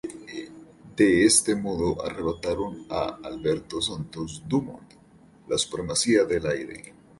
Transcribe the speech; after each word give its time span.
De 0.95 1.25
este 1.27 1.55
modo 1.55 2.03
arrebataron 2.03 2.87
a 2.89 3.19
Alberto 3.23 3.79
Santos 3.83 4.41
Dumont 4.47 4.91
la 5.47 5.59
supremacía 5.59 6.23
del 6.23 6.47
aire. 6.47 6.93